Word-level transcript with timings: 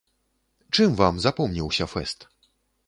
Чым 0.77 0.97
вам 1.03 1.21
запомніўся 1.27 1.85
фэст? 1.95 2.19